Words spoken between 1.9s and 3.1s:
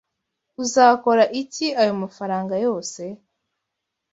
mafaranga yose?